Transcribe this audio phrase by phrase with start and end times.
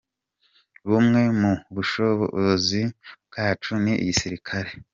[0.89, 2.81] "Bumwe mu bushobozi
[3.27, 4.71] bwacu ni igisirikare.